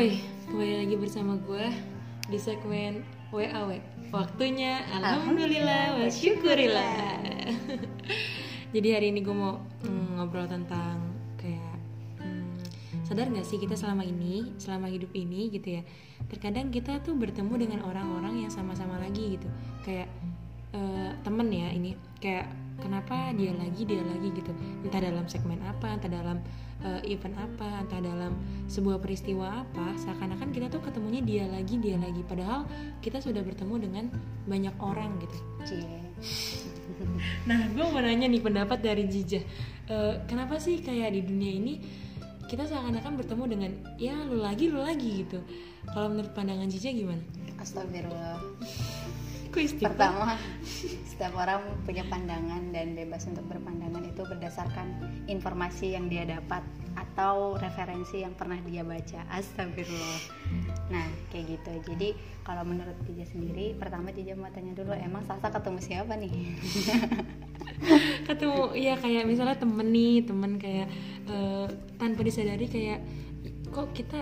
[0.00, 0.16] Woi,
[0.48, 1.68] kembali lagi bersama gue
[2.32, 3.04] di segmen
[3.36, 3.76] WAW.
[4.08, 7.20] Waktunya Alhamdulillah, wa syukurillah.
[8.72, 11.04] Jadi hari ini gue mau mm, ngobrol tentang
[11.36, 11.76] kayak
[12.16, 12.64] mm,
[13.04, 15.82] sadar gak sih kita selama ini, selama hidup ini gitu ya.
[16.32, 19.52] Terkadang kita tuh bertemu dengan orang-orang yang sama-sama lagi gitu.
[19.84, 20.08] Kayak
[20.80, 21.92] eh, temen ya ini
[22.24, 22.48] kayak
[22.80, 24.52] kenapa dia lagi dia lagi gitu
[24.82, 26.40] entah dalam segmen apa entah dalam
[26.82, 28.32] eh, event apa entah dalam
[28.66, 32.64] sebuah peristiwa apa seakan-akan kita tuh ketemunya dia lagi dia lagi padahal
[33.04, 34.04] kita sudah bertemu dengan
[34.48, 35.38] banyak orang gitu
[35.68, 35.84] Cie.
[37.48, 39.40] nah gue mau nanya nih pendapat dari Jija
[39.90, 41.82] Eh, kenapa sih kayak di dunia ini
[42.46, 45.42] kita seakan-akan bertemu dengan ya lu lagi lu lagi gitu
[45.90, 47.22] kalau menurut pandangan Jija gimana?
[47.58, 48.38] Astagfirullah.
[49.50, 50.38] Pertama,
[51.10, 54.88] setiap orang punya pandangan dan bebas untuk berpandangan itu berdasarkan
[55.26, 56.62] informasi yang dia dapat
[56.94, 59.26] atau referensi yang pernah dia baca.
[59.34, 60.22] Astagfirullah.
[60.94, 61.72] Nah, kayak gitu.
[61.92, 62.08] Jadi,
[62.46, 66.32] kalau menurut Jija sendiri, pertama Jija mau tanya dulu, emang Sasa ketemu siapa nih?
[68.28, 70.88] ketemu ya kayak misalnya temen nih temen kayak
[71.28, 73.00] eh, tanpa disadari kayak
[73.72, 74.20] kok kita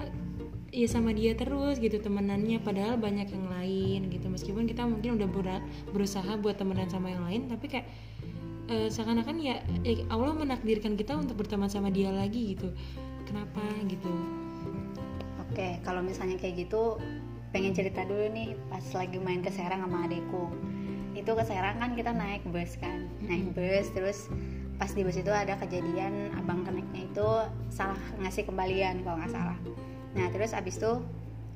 [0.69, 2.61] ya sama dia terus gitu temenannya.
[2.61, 4.27] Padahal banyak yang lain gitu.
[4.29, 7.87] Meskipun kita mungkin udah bera- berusaha buat temenan sama yang lain tapi kayak
[8.69, 12.71] eh, seakan-akan ya eh, Allah menakdirkan kita untuk berteman sama dia lagi gitu.
[13.25, 14.13] Kenapa gitu?
[15.49, 16.97] Oke, kalau misalnya kayak gitu,
[17.51, 20.53] pengen cerita dulu nih pas lagi main ke Serang sama adekku.
[21.17, 24.29] Itu ke Serang kan kita naik bus kan, naik bus terus
[24.79, 27.29] pas di bus itu ada kejadian abang keneknya itu
[27.75, 29.59] salah ngasih kembalian kalau nggak salah.
[30.19, 30.93] Nah terus abis itu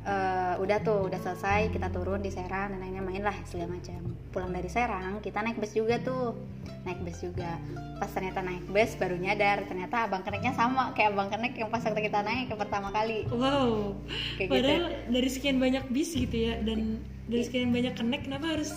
[0.06, 4.00] eh, udah tuh udah selesai kita turun di Serang dan akhirnya main lah segala macam.
[4.30, 6.38] Pulang dari Serang kita naik bus juga tuh,
[6.86, 7.58] naik bus juga.
[7.98, 11.83] Pas ternyata naik bus baru nyadar ternyata abang keneknya sama kayak abang kenek yang pas
[11.83, 13.27] waktu kita naik ke pertama kali.
[13.34, 13.98] wow
[14.38, 18.70] Kayak padahal dari sekian banyak bis gitu ya dan dari sekian banyak connect kenapa harus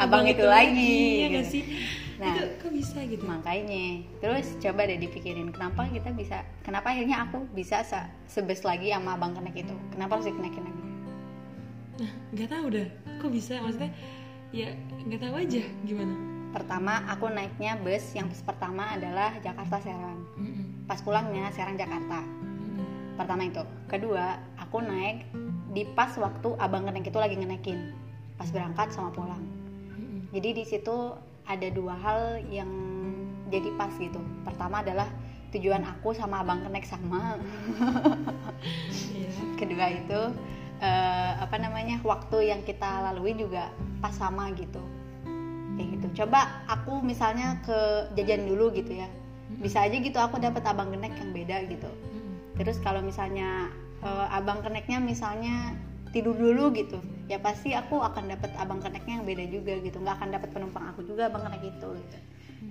[0.00, 1.54] Abang itu lagi, ya nggak gitu.
[1.58, 1.64] sih
[2.22, 2.38] Nah.
[2.38, 7.42] itu kok bisa gitu makanya terus coba deh dipikirin kenapa kita bisa kenapa akhirnya aku
[7.50, 7.98] bisa se
[8.30, 10.80] sebes lagi sama abang kenek itu kenapa harus dikenakin lagi
[11.92, 12.88] Nah, nggak tahu dah.
[13.20, 13.58] Kok bisa?
[13.58, 13.90] Maksudnya
[14.54, 14.70] ya
[15.02, 16.14] nggak tahu aja gimana.
[16.52, 20.84] pertama aku naiknya bus yang bus pertama adalah Jakarta Serang Mm-mm.
[20.84, 22.20] pas pulangnya Serang Jakarta
[23.16, 25.24] pertama itu kedua aku naik
[25.72, 27.96] di pas waktu abang kenek itu lagi ngenekin
[28.36, 29.40] pas berangkat sama pulang.
[30.32, 31.12] Jadi di situ
[31.44, 32.70] ada dua hal yang
[33.52, 34.18] jadi pas gitu.
[34.48, 35.12] Pertama adalah
[35.52, 37.36] tujuan aku sama abang kenek sama.
[39.12, 39.30] Iya.
[39.60, 40.20] kedua itu
[40.80, 43.68] eh, apa namanya waktu yang kita lalui juga
[44.00, 44.80] pas sama gitu.
[45.76, 46.24] Kayak gitu.
[46.24, 49.08] Coba aku misalnya ke jajan dulu gitu ya.
[49.60, 51.92] Bisa aja gitu aku dapat abang kenek yang beda gitu.
[52.56, 53.68] Terus kalau misalnya
[54.00, 55.76] eh, abang keneknya misalnya
[56.12, 57.00] tidur dulu gitu.
[57.26, 59.96] Ya pasti aku akan dapat abang keneknya yang beda juga gitu.
[59.98, 62.18] Nggak akan dapat penumpang aku juga abang kenek itu gitu.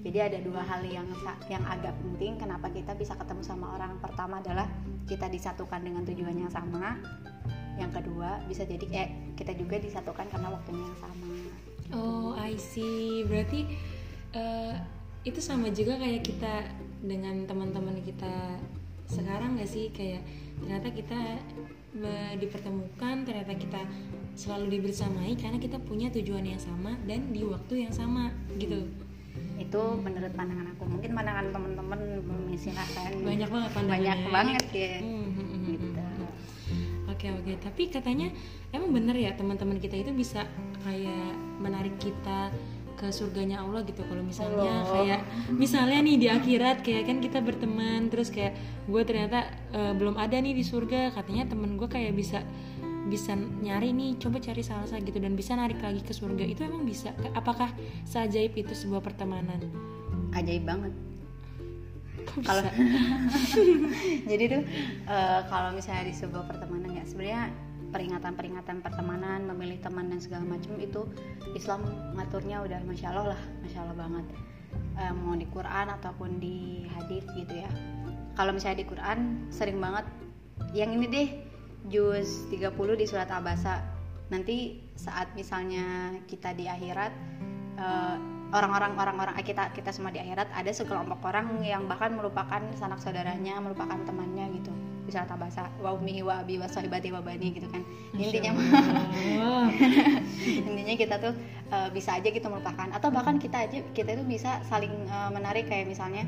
[0.01, 1.05] Jadi ada dua hal yang
[1.51, 4.65] yang agak penting kenapa kita bisa ketemu sama orang pertama adalah
[5.05, 6.95] kita disatukan dengan tujuan yang sama.
[7.75, 11.29] Yang kedua bisa jadi eh kita juga disatukan karena waktunya yang sama.
[11.91, 13.27] Oh, I see.
[13.27, 13.67] Berarti
[14.31, 14.73] eh,
[15.27, 16.53] itu sama juga kayak kita
[17.03, 18.57] dengan teman-teman kita
[19.11, 20.23] sekarang nggak sih kayak
[20.63, 21.19] ternyata kita
[22.39, 23.81] dipertemukan, ternyata kita
[24.31, 28.87] selalu dibersamai karena kita punya tujuan yang sama dan di waktu yang sama gitu.
[29.55, 31.99] itu menurut pandangan aku mungkin pandangan teman-teman
[32.57, 33.95] silahkan Banyak banget pandangannya.
[33.95, 36.29] banyak banget ya Hmm, hmm, hmm, gitu hmm.
[37.11, 38.27] Oke oke, tapi katanya
[38.71, 40.47] emang bener ya teman-teman kita itu bisa
[40.81, 42.49] kayak menarik kita
[43.01, 44.05] ke surganya Allah gitu.
[44.05, 44.93] Kalau misalnya Allah.
[44.93, 45.19] kayak
[45.49, 48.53] misalnya nih di akhirat kayak kan kita berteman terus kayak
[48.85, 51.17] gue ternyata eh, belum ada nih di surga.
[51.17, 52.45] Katanya temen gue kayak bisa
[53.09, 56.45] bisa nyari nih coba cari salsa gitu dan bisa narik lagi ke surga.
[56.45, 57.09] Itu emang bisa?
[57.33, 57.73] Apakah
[58.05, 59.65] seajaib itu sebuah pertemanan?
[60.37, 60.93] Ajaib banget.
[62.21, 62.61] Kalau
[64.29, 64.61] jadi tuh
[65.09, 67.43] eh, kalau misalnya di sebuah pertemanan ya sebenarnya
[67.91, 71.05] peringatan-peringatan pertemanan memilih teman dan segala macam itu
[71.53, 71.83] Islam
[72.15, 74.25] ngaturnya udah masya Allah lah masya Allah banget.
[74.99, 77.69] Eh, mau di Quran ataupun di hadis gitu ya.
[78.35, 80.07] Kalau misalnya di Quran sering banget
[80.71, 81.29] yang ini deh
[81.91, 83.83] juz 30 di surat Abasa
[84.31, 87.11] nanti saat misalnya kita di akhirat
[87.75, 88.17] eh,
[88.51, 92.99] orang-orang orang-orang eh, kita kita semua di akhirat ada sekelompok orang yang bahkan melupakan sanak
[92.99, 94.71] saudaranya melupakan temannya gitu
[95.11, 97.83] di surat Abasa wa ummihi wa abi wa sahibati wa bani gitu kan
[98.15, 98.55] intinya
[100.71, 101.35] intinya kita tuh
[101.67, 102.87] eh, bisa aja gitu melupakan.
[102.95, 106.23] Atau bahkan kita aja kita itu bisa saling eh, menarik kayak misalnya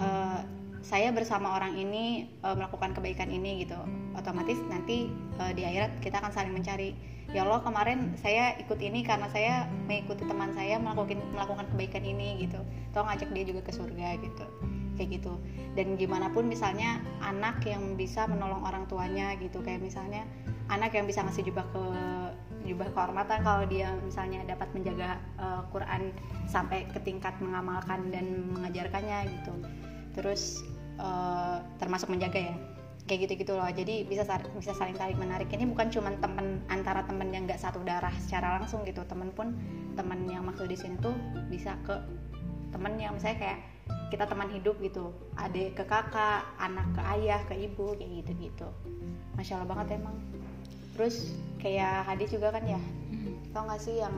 [0.00, 0.40] eh,
[0.86, 3.74] saya bersama orang ini uh, melakukan kebaikan ini gitu.
[4.14, 6.94] Otomatis nanti uh, di akhirat kita akan saling mencari.
[7.34, 12.46] Ya Allah kemarin saya ikut ini karena saya mengikuti teman saya melakukan melakukan kebaikan ini
[12.46, 12.62] gitu.
[12.94, 14.46] Atau ngajak dia juga ke surga gitu
[14.96, 15.36] kayak gitu.
[15.76, 20.24] Dan gimana pun misalnya anak yang bisa menolong orang tuanya gitu kayak misalnya
[20.72, 21.84] anak yang bisa ngasih jubah ke
[22.66, 26.10] jubah kehormatan kalau dia misalnya dapat menjaga uh, Quran
[26.50, 29.54] sampai ke tingkat mengamalkan dan mengajarkannya gitu.
[30.18, 30.66] Terus
[30.98, 32.56] uh, termasuk menjaga ya
[33.06, 33.70] kayak gitu gitu loh.
[33.70, 34.26] Jadi bisa
[34.58, 35.46] bisa saling tarik menarik.
[35.48, 39.06] Ini bukan cuma temen antara temen yang nggak satu darah secara langsung gitu.
[39.06, 39.54] Temen pun
[39.94, 41.14] temen yang maksud di sini tuh
[41.48, 41.94] bisa ke
[42.70, 43.58] temen yang misalnya kayak
[44.10, 48.68] kita teman hidup gitu adik ke kakak anak ke ayah ke ibu kayak gitu gitu
[49.34, 50.16] masya allah banget emang.
[50.96, 52.80] Terus kayak hadis juga kan ya?
[52.80, 53.36] Hmm.
[53.52, 54.16] tau gak sih yang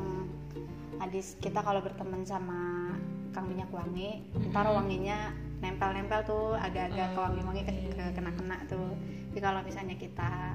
[1.02, 2.94] hadis kita kalau berteman sama
[3.34, 4.78] kang minyak wangi ntar hmm.
[4.78, 8.94] wanginya nempel-nempel tuh agak-agak oh, wangi-wangi ke, ke kena-kena tuh.
[9.34, 10.54] Jadi kalau misalnya kita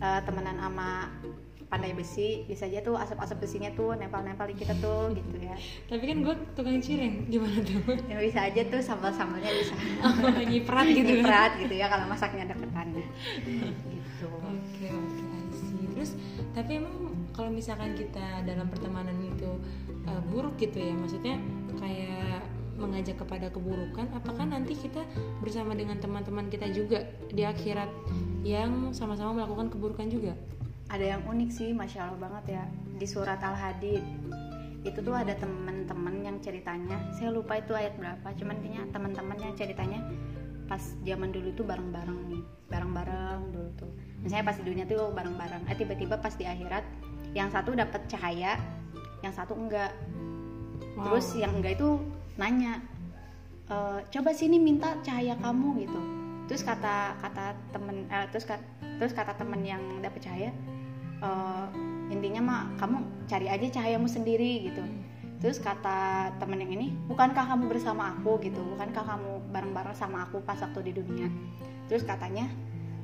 [0.00, 1.08] uh, temenan sama
[1.70, 5.54] pandai besi bisa aja tuh asap-asap besinya tuh nempel-nempel di kita tuh gitu ya.
[5.86, 7.94] Tapi kan gue tukang cireng gimana tuh?
[8.10, 9.74] Ya bisa aja tuh sambal-sambalnya bisa.
[10.04, 11.22] Oh, nyiprat gitu.
[11.22, 12.90] Nyiprat gitu ya kalau masaknya deketan.
[12.90, 13.06] Gitu.
[14.26, 14.50] Oke
[14.82, 15.30] okay, oke okay,
[16.00, 16.16] terus
[16.56, 19.52] tapi emang kalau misalkan kita dalam pertemanan itu
[20.08, 21.36] uh, buruk gitu ya maksudnya
[21.76, 22.40] kayak
[22.80, 25.04] mengajak kepada keburukan apakah nanti kita
[25.44, 27.92] bersama dengan teman-teman kita juga di akhirat
[28.40, 30.32] yang sama-sama melakukan keburukan juga
[30.90, 32.64] ada yang unik sih masya allah banget ya.
[32.98, 34.02] Di surat al hadid
[34.82, 36.98] itu tuh ada teman-teman yang ceritanya.
[37.14, 40.02] Saya lupa itu ayat berapa cuman intinya teman-teman yang ceritanya
[40.66, 42.42] pas zaman dulu tuh bareng-bareng nih.
[42.66, 43.90] Bareng-bareng dulu tuh.
[44.26, 45.62] Misalnya pas di dunia tuh bareng-bareng.
[45.70, 46.82] Eh tiba-tiba pas di akhirat
[47.38, 48.58] yang satu dapat cahaya
[49.22, 49.94] yang satu enggak.
[50.98, 51.06] Wow.
[51.06, 52.02] terus yang enggak itu
[52.34, 52.82] nanya
[53.70, 56.00] e, coba sini minta cahaya kamu gitu.
[56.50, 58.42] Terus kata kata temen eh, terus
[58.98, 60.50] terus kata temen yang dapet cahaya
[61.20, 61.30] e,
[62.10, 62.96] intinya mah kamu
[63.30, 64.82] cari aja cahayamu sendiri gitu.
[65.40, 68.40] Terus kata temen yang ini bukankah kamu bersama aku?
[68.44, 68.60] gitu.
[68.76, 71.28] Bukankah kamu bareng-bareng sama aku pas waktu di dunia?
[71.88, 72.48] Terus katanya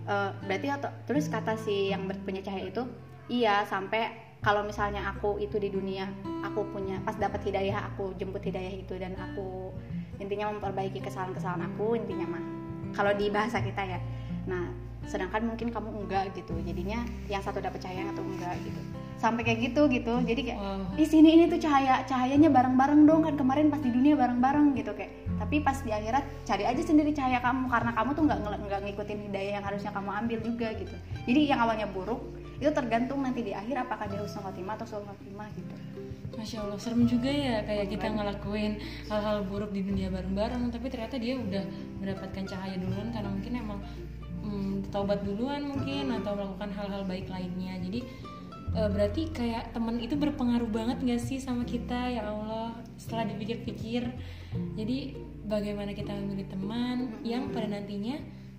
[0.04, 0.14] e,
[0.44, 2.82] berarti atau terus kata si yang punya cahaya itu
[3.26, 6.06] iya sampai kalau misalnya aku itu di dunia
[6.46, 9.74] aku punya pas dapat hidayah aku jemput hidayah itu dan aku
[10.22, 12.44] intinya memperbaiki kesalahan-kesalahan aku intinya mah.
[12.96, 14.00] Kalau di bahasa kita ya.
[14.48, 16.54] Nah sedangkan mungkin kamu enggak gitu.
[16.62, 18.80] Jadinya yang satu dapat cahaya atau enggak gitu.
[19.16, 20.14] Sampai kayak gitu gitu.
[20.22, 20.92] Jadi kayak wow.
[20.92, 23.24] di sini ini tuh cahaya cahayanya bareng-bareng dong.
[23.24, 25.12] Kan kemarin pas di dunia bareng-bareng gitu kayak.
[25.40, 27.72] Tapi pas di akhirat cari aja sendiri cahaya kamu.
[27.72, 30.94] Karena kamu tuh nggak nggak ngikutin hidayah yang harusnya kamu ambil juga gitu.
[31.24, 32.20] Jadi yang awalnya buruk
[32.56, 35.74] itu tergantung nanti di akhir apakah dia husnul khotimah atau sul khotimah gitu.
[36.36, 38.76] Masya Allah serem juga ya kayak kita ngelakuin
[39.08, 41.64] hal-hal buruk di dunia bareng-bareng tapi ternyata dia udah
[42.00, 43.80] mendapatkan cahaya duluan karena mungkin emang
[44.46, 47.74] hmm, taubat duluan mungkin atau melakukan hal-hal baik lainnya.
[47.82, 48.00] Jadi
[48.72, 52.14] e, berarti kayak teman itu berpengaruh banget gak sih sama kita?
[52.14, 54.06] Ya Allah setelah dipikir-pikir.
[54.78, 54.98] Jadi
[55.44, 58.16] bagaimana kita memilih teman yang pada nantinya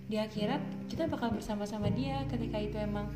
[0.08, 3.08] di akhirat kita bakal bersama-sama dia ketika itu emang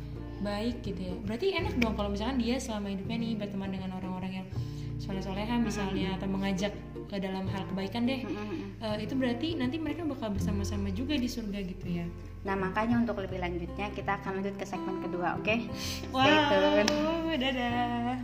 [0.43, 1.13] baik gitu ya.
[1.23, 4.47] Berarti enak dong kalau misalkan dia selama hidupnya nih berteman dengan orang-orang yang
[4.99, 6.71] soleh-soleha misalnya atau mengajak
[7.07, 8.23] ke dalam hal kebaikan deh.
[8.79, 12.05] Uh, itu berarti nanti mereka bakal bersama-sama juga di surga gitu ya?
[12.43, 15.45] Nah makanya untuk lebih lanjutnya kita akan lanjut ke segmen kedua oke?
[15.45, 15.67] Okay?
[16.15, 18.19] wow dadah.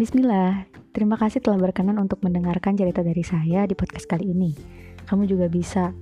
[0.00, 4.58] Bismillah, Terima kasih telah berkenan untuk mendengarkan cerita dari saya di podcast kali ini.
[5.06, 5.94] Kamu juga bisa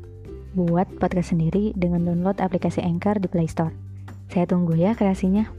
[0.54, 3.74] buat podcast sendiri dengan download aplikasi Anchor di Play Store.
[4.30, 5.57] Saya tunggu ya kreasinya.